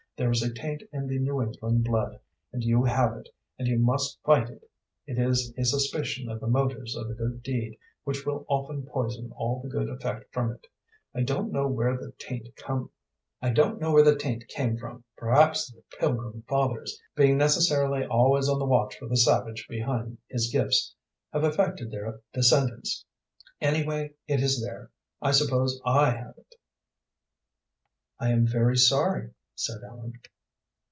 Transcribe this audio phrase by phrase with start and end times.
[0.17, 2.19] There is a taint in the New England blood,
[2.53, 4.69] and you have it, and you must fight it.
[5.07, 9.31] It is a suspicion of the motives of a good deed which will often poison
[9.35, 10.67] all the good effect from it.
[11.15, 12.89] I don't know where the taint came
[14.77, 15.03] from.
[15.17, 20.51] Perhaps the Pilgrim Fathers', being necessarily always on the watch for the savage behind his
[20.51, 20.93] gifts,
[21.33, 23.05] have affected their descendants.
[23.59, 24.91] Anyway, it is there.
[25.19, 26.53] I suppose I have it."
[28.19, 30.13] "I am very sorry," said Ellen.